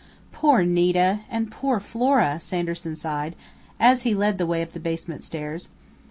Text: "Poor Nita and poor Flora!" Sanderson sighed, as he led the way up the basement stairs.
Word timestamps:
"Poor 0.31 0.63
Nita 0.63 1.19
and 1.29 1.51
poor 1.51 1.79
Flora!" 1.79 2.39
Sanderson 2.39 2.95
sighed, 2.95 3.35
as 3.79 4.01
he 4.01 4.15
led 4.15 4.39
the 4.39 4.47
way 4.47 4.63
up 4.63 4.71
the 4.71 4.79
basement 4.79 5.23
stairs. 5.23 5.69